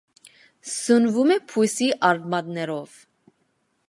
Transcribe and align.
Սնվում 0.69 1.33
է 1.35 1.37
բույսի 1.51 1.89
արմատներով։ 2.09 2.97